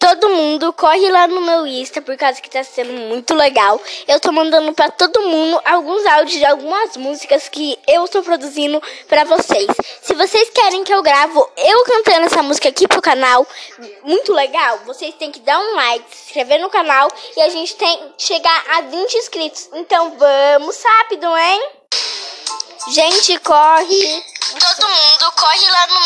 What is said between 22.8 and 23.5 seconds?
Gente,